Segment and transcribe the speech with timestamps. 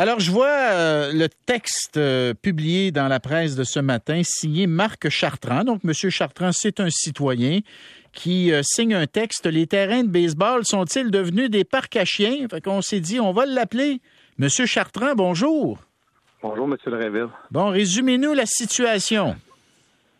[0.00, 4.66] Alors, je vois euh, le texte euh, publié dans la presse de ce matin, signé
[4.66, 5.62] Marc Chartrand.
[5.62, 5.92] Donc, M.
[5.92, 7.60] Chartrand, c'est un citoyen
[8.14, 9.44] qui euh, signe un texte.
[9.44, 12.48] Les terrains de baseball sont-ils devenus des parcs à chiens?
[12.50, 14.00] Fait qu'on s'est dit, on va l'appeler.
[14.40, 14.48] M.
[14.48, 15.78] Chartrand, bonjour.
[16.42, 16.76] Bonjour, M.
[16.94, 17.28] Réville.
[17.50, 19.36] Bon, résumez-nous la situation.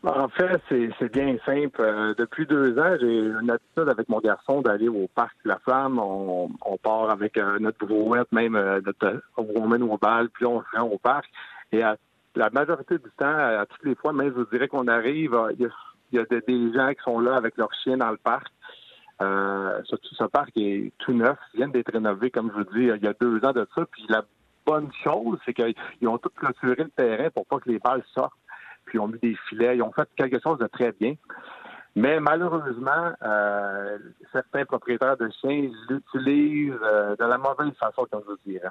[0.03, 1.83] En fait, c'est bien simple.
[1.83, 5.98] Euh, depuis deux ans, j'ai une habitude avec mon garçon d'aller au parc La Flamme.
[5.98, 6.48] On,
[6.83, 10.77] part avec euh, notre brouette, même euh, notre, on mène au bal, puis on se
[10.79, 11.27] rend au parc.
[11.73, 11.97] Et à,
[12.34, 15.69] la majorité du temps, à, toutes les fois, même je vous dirais qu'on arrive, il
[16.12, 18.46] y a, des, gens qui sont là avec leurs chiens dans le parc.
[19.21, 23.05] ce, ce, parc est tout neuf, il vient d'être rénové, comme je vous dis, il
[23.05, 23.85] y a deux ans de ça.
[23.93, 24.24] Puis la
[24.65, 28.32] bonne chose, c'est qu'ils ont tout clôturé le terrain pour pas que les balles sortent
[28.91, 31.15] puis ils ont mis des filets, ils ont fait quelque chose de très bien.
[31.95, 33.99] Mais malheureusement, euh,
[34.33, 38.69] certains propriétaires de chiens l'utilisent euh, de la mauvaise façon, comme je vous dirais.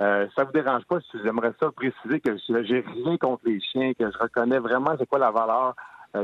[0.00, 3.92] Euh, ça vous dérange pas si j'aimerais ça préciser que j'ai rien contre les chiens,
[3.92, 5.74] que je reconnais vraiment c'est quoi la valeur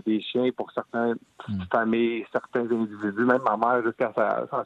[0.05, 1.17] des chiens pour certaines
[1.49, 1.63] hmm.
[1.73, 3.25] familles, certains individus.
[3.25, 4.13] Même ma mère, jusqu'à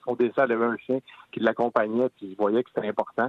[0.05, 0.99] son décès, elle avait un chien
[1.33, 3.29] qui l'accompagnait, puis je voyais que c'était important.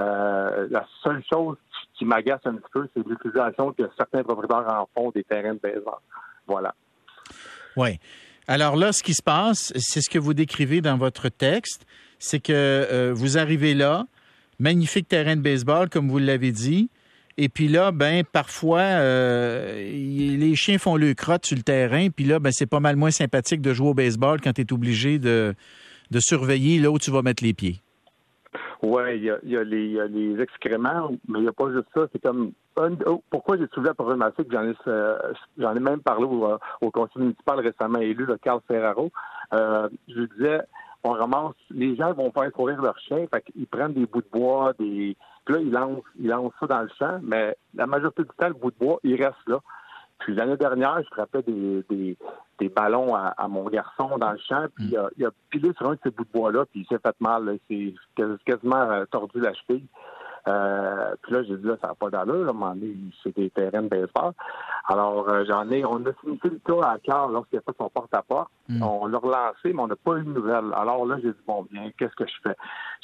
[0.00, 1.56] Euh, la seule chose
[1.94, 5.60] qui m'agace un petit peu, c'est l'utilisation que certains propriétaires en font des terrains de
[5.60, 5.98] baseball.
[6.46, 6.74] Voilà.
[7.76, 7.98] Oui.
[8.48, 11.86] Alors là, ce qui se passe, c'est ce que vous décrivez dans votre texte,
[12.18, 14.06] c'est que euh, vous arrivez là,
[14.58, 16.90] magnifique terrain de baseball, comme vous l'avez dit,
[17.36, 22.08] et puis là, ben parfois, euh, les chiens font le crotte sur le terrain.
[22.10, 24.72] Puis là, ben c'est pas mal moins sympathique de jouer au baseball quand tu es
[24.72, 25.54] obligé de,
[26.18, 27.80] surveiller là où tu vas mettre les pieds.
[28.82, 32.06] Oui, il y a, les excréments, mais il n'y a pas juste ça.
[32.12, 32.52] C'est comme
[33.06, 37.60] oh, pourquoi j'ai soulevé la problématique, j'en ai, euh, même parlé au, au, conseil municipal
[37.60, 39.10] récemment élu, le Carl Ferraro.
[39.52, 40.60] Euh, je disais,
[41.02, 44.28] on ramasse, les gens vont faire courir leurs chiens, fait qu'ils prennent des bouts de
[44.30, 48.22] bois, des, puis là, ils lancent, ils lancent ça dans le champ, mais la majorité
[48.22, 49.58] du temps, le bout de bois, il reste là.
[50.18, 52.16] Puis l'année dernière, je frappais des, des,
[52.58, 55.88] des ballons à, mon garçon dans le champ, puis il, a, il a pilé sur
[55.88, 57.58] un de ces bouts de bois-là, puis il s'est fait mal.
[57.70, 59.86] Il s'est quasiment euh, tordu la cheville.
[60.48, 62.46] Euh, puis là, j'ai dit, là, ça n'a pas d'allure.
[62.46, 64.32] À un moment donné, c'est des terrains de baseball.
[64.86, 67.88] Alors, euh, j'en ai, on a fini le cas à cœur lorsqu'il a fait son
[67.90, 68.50] porte-à-porte.
[68.68, 68.82] Hmm.
[68.82, 70.72] On l'a relancé, mais on n'a pas eu de nouvelles.
[70.74, 72.56] Alors là, j'ai dit, bon, bien, qu'est-ce que je fais?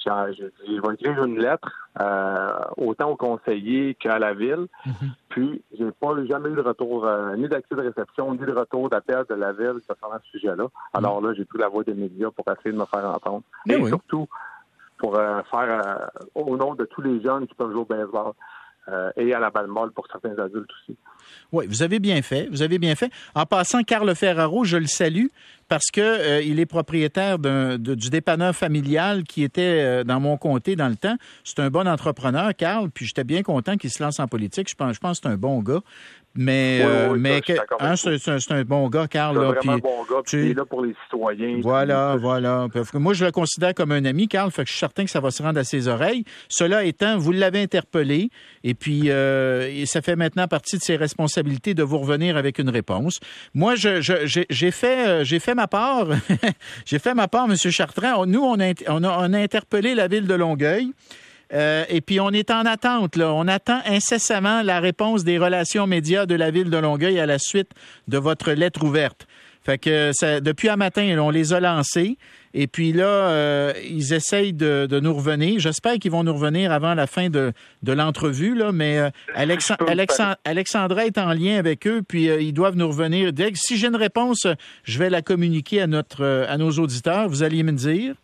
[0.05, 1.69] J'ai dit, je vais écrire une lettre,
[2.01, 4.67] euh, autant au conseiller qu'à la ville.
[4.85, 4.91] Hmm.
[5.29, 9.25] Puis, j'ai pas jamais eu de retour, ni d'accès de réception, ni de retour d'appel
[9.29, 10.69] de la ville concernant ce sujet-là.
[10.95, 13.43] Alors là, j'ai pris la voix des médias pour essayer de me faire entendre.
[13.67, 14.27] Mais Et surtout,
[14.99, 18.33] pour euh, faire euh, au nom de tous les jeunes qui peuvent jouer au baseball.
[18.89, 20.97] Euh, et à la balle molle pour certains adultes aussi.
[21.53, 22.49] Oui, vous avez bien fait.
[22.51, 23.11] Vous avez bien fait.
[23.35, 25.27] En passant, Carl Ferraro, je le salue
[25.69, 30.95] parce que il est propriétaire du dépanneur familial qui était dans mon comté dans le
[30.95, 31.17] temps.
[31.43, 34.69] C'est un bon entrepreneur, Carl, puis j'étais bien content qu'il se lance en politique.
[34.71, 35.81] Je pense, je pense que c'est un bon gars.
[36.37, 37.41] Mais, euh, mais
[37.81, 39.37] hein, c'est un bon gars, Carl.
[39.37, 41.61] C'est vraiment un bon gars, puis il est là pour les citoyens.
[41.63, 42.67] Voilà, voilà.
[42.95, 45.21] Moi, je le considère comme un ami, Carl, fait que je suis certain que ça
[45.21, 46.25] va se rendre à ses oreilles.
[46.49, 48.29] Cela étant, vous l'avez interpellé,
[48.65, 52.71] et puis euh, ça fait maintenant partie de ses responsabilités de vous revenir avec une
[52.71, 53.19] réponse.
[53.55, 56.07] Moi, j'ai fait, euh, j'ai fait ma part.
[56.85, 57.57] j'ai fait ma part, M.
[57.57, 58.27] Chartrand.
[58.27, 60.93] Nous, on a, on a, on interpellé la ville de Longueuil.
[61.53, 63.17] Euh, et puis, on est en attente.
[63.19, 67.39] On attend incessamment la réponse des relations médias de la ville de Longueuil à la
[67.39, 67.71] suite
[68.09, 69.27] de votre lettre ouverte.
[69.65, 72.19] Fait que ça, depuis un matin, on les a lancés.
[72.59, 75.61] Et puis là, euh, ils essayent de, nous revenir.
[75.61, 77.53] J'espère qu'ils vont nous revenir avant la fin de,
[77.83, 82.89] de l'entrevue, là, mais euh, Alexandra est en lien avec eux, puis ils doivent nous
[82.89, 83.35] revenir.
[83.35, 84.47] Dès que, si j'ai une réponse,
[84.85, 87.29] je vais la communiquer à, notre, à nos auditeurs.
[87.29, 88.15] Vous alliez me dire?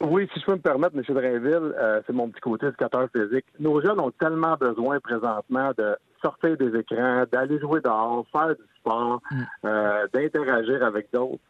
[0.00, 1.02] Oui, si je peux me permettre, M.
[1.06, 3.44] Drainville, euh, c'est mon petit côté éducateur physique.
[3.58, 8.62] Nos jeunes ont tellement besoin présentement de sortir des écrans, d'aller jouer dehors, faire du
[8.78, 9.42] sport, mm.
[9.66, 11.42] euh, d'interagir avec d'autres.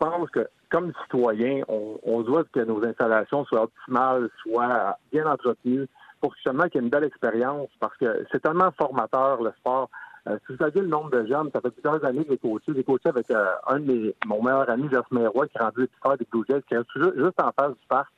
[0.00, 5.26] Je pense que, comme citoyen, on, on doit que nos installations soient optimales, soient bien
[5.26, 5.88] entretenues,
[6.20, 9.90] pour justement qu'il y ait une belle expérience, parce que c'est tellement formateur, le sport.
[10.28, 12.72] Euh, si vous avez le nombre de jeunes, ça fait plusieurs années que j'ai coaché.
[12.74, 15.84] J'ai coaché avec euh, un de mes, mon meilleur ami, Jasmin Roy, qui est rendu
[15.84, 18.10] épisode des Blue qui est juste en face du parc.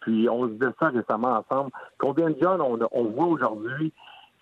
[0.00, 1.70] Puis on se disait ça récemment ensemble.
[1.98, 3.92] Combien de jeunes on, on voit aujourd'hui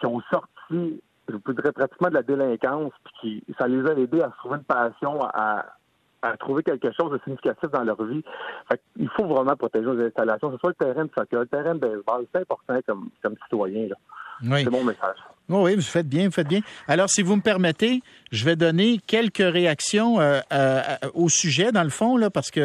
[0.00, 3.94] qui ont sorti, je vous dirais pratiquement de la délinquance, puis qui ça les a
[3.94, 5.64] aidés à trouver une passion, à,
[6.22, 8.22] à trouver quelque chose de significatif dans leur vie.
[8.68, 11.46] Fait il faut vraiment protéger les installations, que ce soit le terrain de soccer, le
[11.46, 13.88] terrain de baseball, c'est important comme, comme citoyen.
[14.42, 15.18] C'est mon message.
[15.48, 16.60] Oui, vous faites bien, vous faites bien.
[16.86, 20.40] Alors, si vous me permettez, je vais donner quelques réactions euh,
[21.14, 22.60] au sujet, dans le fond, là, parce que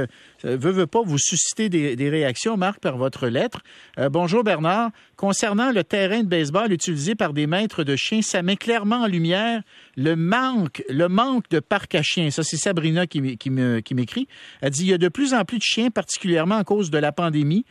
[0.46, 3.62] euh, veut, veut pas vous susciter des, réactions, Marc, par votre lettre.
[3.98, 4.92] Euh, bonjour Bernard.
[5.16, 9.08] Concernant le terrain de baseball utilisé par des maîtres de chiens, ça met clairement en
[9.08, 9.62] lumière
[9.96, 12.30] le manque, le manque de parcs à chiens.
[12.32, 14.28] Ça, c'est Sabrina qui, qui m'écrit.
[14.60, 16.98] Elle dit il y a de plus en plus de chiens, particulièrement à cause de
[16.98, 17.64] la pandémie,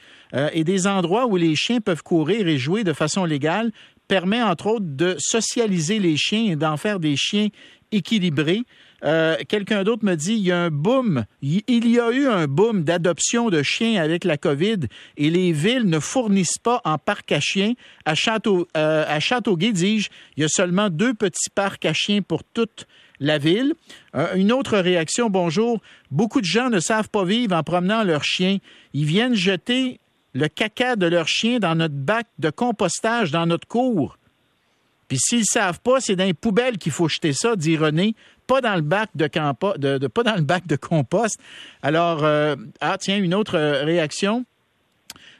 [0.54, 3.70] et des endroits où les chiens peuvent courir et jouer de façon légale
[4.12, 7.48] permet entre autres de socialiser les chiens et d'en faire des chiens
[7.92, 8.60] équilibrés.
[9.04, 12.46] Euh, quelqu'un d'autre me dit il y a un boom, il y a eu un
[12.46, 14.80] boom d'adoption de chiens avec la COVID
[15.16, 17.72] et les villes ne fournissent pas en parc à chiens.
[18.04, 22.44] À, Château, euh, Châteauguay, dis-je, il y a seulement deux petits parcs à chiens pour
[22.44, 22.86] toute
[23.18, 23.72] la ville.
[24.14, 25.80] Euh, une autre réaction, bonjour.
[26.10, 28.58] Beaucoup de gens ne savent pas vivre en promenant leurs chiens.
[28.92, 30.00] Ils viennent jeter
[30.34, 34.18] le caca de leur chien dans notre bac de compostage dans notre cour.
[35.08, 38.14] Puis s'ils ne savent pas, c'est dans les poubelles qu'il faut jeter ça, dit René,
[38.46, 39.26] pas dans le bac de,
[39.98, 41.38] de, pas dans le bac de compost.
[41.82, 44.44] Alors, euh, ah tiens, une autre euh, réaction.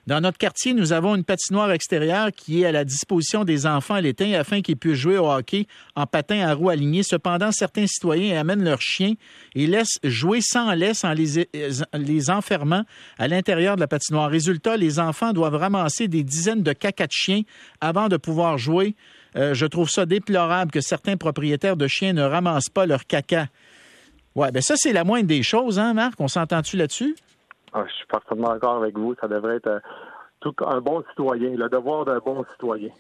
[0.09, 4.01] Dans notre quartier, nous avons une patinoire extérieure qui est à la disposition des enfants
[4.01, 7.05] l'été afin qu'ils puissent jouer au hockey en patin à roues alignées.
[7.05, 9.15] Cependant, certains citoyens amènent leurs chiens
[9.55, 12.83] et laissent jouer sans laisse en les, enfermant
[13.17, 14.29] à l'intérieur de la patinoire.
[14.29, 17.43] Résultat, les enfants doivent ramasser des dizaines de cacas de chiens
[17.81, 18.97] avant de pouvoir jouer.
[19.37, 23.47] Euh, je trouve ça déplorable que certains propriétaires de chiens ne ramassent pas leur caca.
[24.35, 26.15] Ouais, ben ça, c'est la moindre des choses, hein, Marc?
[26.19, 27.15] On s'entend-tu là-dessus?
[27.73, 29.15] Ah, je suis parfaitement d'accord avec vous.
[29.21, 32.91] Ça devrait être euh, un bon citoyen, le devoir d'un bon citoyen.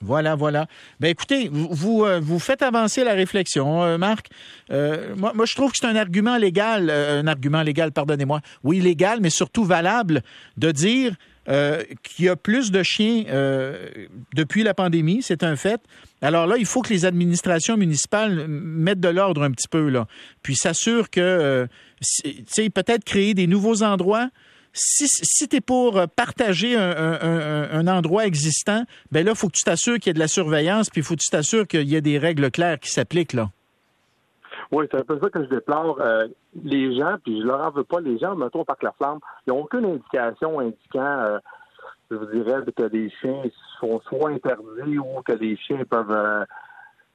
[0.00, 0.66] Voilà, voilà.
[1.00, 4.28] Ben écoutez, vous, vous, euh, faites avancer la réflexion, euh, Marc.
[4.70, 8.40] moi, moi, je trouve que c'est un argument légal, un argument légal, pardonnez-moi.
[8.62, 10.22] Oui, légal, mais surtout valable
[10.56, 11.14] de dire
[12.02, 13.24] qu'il y a plus de chiens
[14.34, 15.80] depuis la pandémie, c'est un fait.
[16.20, 20.06] Alors là, il faut que les administrations municipales mettent de l'ordre un petit peu là,
[20.42, 21.68] puis s'assurent que
[22.00, 24.30] sais, peut-être créer des nouveaux endroits.
[24.74, 29.98] Si, si tu pour partager un, endroit existant, ben là, il faut que tu t'assures
[29.98, 32.00] qu'il y ait de la surveillance, puis il faut que tu t'assures qu'il y ait
[32.00, 33.50] des règles claires qui s'appliquent là.
[34.70, 36.00] Oui, c'est un peu ça que je déplore.
[36.00, 36.26] Euh,
[36.62, 39.50] les gens, puis je leur en veux pas, les gens, mettons, par la flamme, ils
[39.50, 41.38] n'ont aucune indication indiquant, euh,
[42.10, 43.42] je vous dirais, que les chiens
[43.80, 46.10] sont soit interdits ou que les chiens peuvent.
[46.10, 46.44] Euh,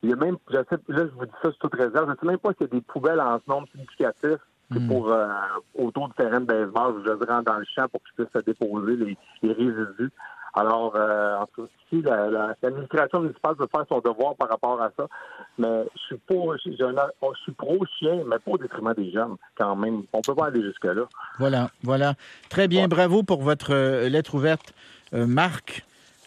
[0.02, 2.12] il y a même, je sais, là, je vous dis ça sur toute réserve, je
[2.12, 4.40] ne sais même pas qu'il y a des poubelles en nombre significatif
[4.80, 4.88] Hmm.
[4.88, 5.28] pour euh,
[5.76, 9.54] autour du terrain de baseball, je rentre dans le champ pour qu'ils puissent déposer les,
[9.54, 10.12] résidus.
[10.56, 11.68] Alors, euh, en tout
[12.04, 12.30] cas,
[12.62, 15.08] l'administration municipale peut faire son devoir par rapport à ça,
[15.58, 16.72] mais je suis pour, je,
[17.44, 20.04] suis pro chien, mais pas au détriment des jeunes, quand même.
[20.14, 21.06] On peut pas aller jusque là.
[21.40, 22.14] Voilà, voilà.
[22.50, 24.74] Très bien, bravo pour votre euh, lettre ouverte,
[25.14, 25.84] euh, Marc.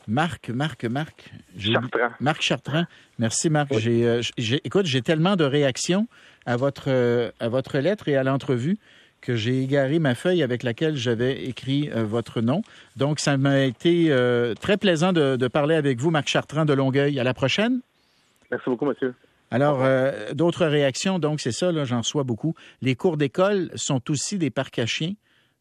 [0.08, 1.32] Marc, Marc, Marc.
[1.58, 2.11] Chartrand.
[2.20, 2.84] Marc Chartrand.
[3.19, 3.73] Merci, Marc.
[3.75, 6.06] J'ai, écoute, j'ai tellement de réactions
[6.46, 8.78] à votre, à votre lettre et à l'entrevue
[9.26, 12.62] que j'ai égaré ma feuille avec laquelle j'avais écrit euh, votre nom.
[12.96, 17.19] Donc, ça m'a été euh, très plaisant de, parler avec vous, Marc Chartrand de Longueuil.
[17.19, 17.81] À la prochaine.
[18.52, 19.14] Merci beaucoup, monsieur.
[19.50, 19.81] Alors,
[20.34, 22.55] d'autres réactions, donc c'est ça, j'en reçois beaucoup.
[22.82, 25.12] Les cours d'école sont aussi des parcs à chiens.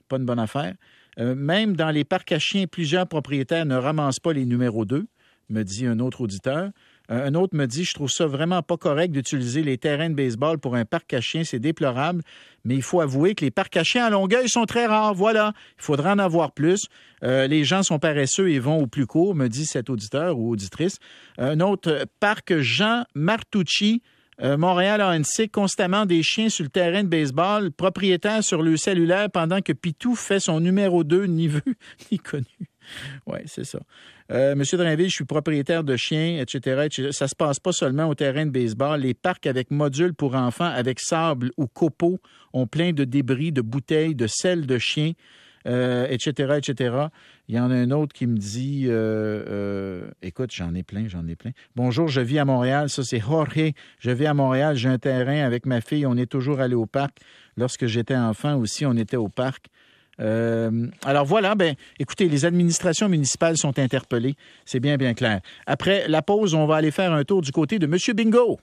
[0.10, 0.74] Pas une bonne affaire.
[1.18, 5.06] même dans les parcs à chiens, plusieurs propriétaires ne ramassent pas les numéros 2,
[5.50, 6.70] me dit un autre auditeur.
[7.12, 10.16] Euh, un autre me dit, je trouve ça vraiment pas correct d'utiliser les terrains de
[10.16, 12.22] baseball pour un parc à chiens, c'est déplorable,
[12.64, 15.54] mais il faut avouer que les parcs à chiens à Longueuil sont très rares, voilà.
[15.80, 16.88] Il faudra en avoir plus.
[17.24, 20.52] Euh, les gens sont paresseux et vont au plus court, me dit cet auditeur ou
[20.52, 21.00] auditrice.
[21.38, 24.02] Un autre parc Jean Martucci,
[24.42, 29.30] euh, Montréal ANC, constamment des chiens sur le terrain de baseball, propriétaire sur le cellulaire
[29.32, 31.62] pendant que Pitou fait son numéro 2, ni vu
[32.12, 32.46] ni connu.
[33.28, 33.80] Oui, c'est ça.
[34.32, 37.10] Euh, Monsieur Drainville, je suis propriétaire de chiens, etc., etc.
[37.12, 39.02] Ça se passe pas seulement au terrain de baseball.
[39.02, 42.20] Les parcs avec modules pour enfants, avec sable ou copeaux,
[42.54, 45.14] ont plein de débris, de bouteilles, de sel de chiens,
[45.66, 46.96] etc., euh, etc.
[47.48, 51.28] Il y en a un autre qui me dit, euh, écoute, j'en ai plein, j'en
[51.28, 51.52] ai plein.
[51.76, 52.90] Bonjour, je vis à Montréal.
[52.90, 53.74] Ça, c'est Jorge.
[54.00, 54.76] Je vis à Montréal.
[54.76, 56.06] J'ai un terrain avec ma fille.
[56.08, 57.20] On est toujours allé au parc.
[57.58, 59.68] Lorsque j'étais enfant aussi, on était au parc.
[60.20, 65.42] Euh, alors voilà, ben, écoutez, les administrations municipales sont interpellées, c'est bien, bien clair.
[65.66, 67.98] Après la pause, on va aller faire un tour du côté de M.
[68.16, 68.60] Bingo.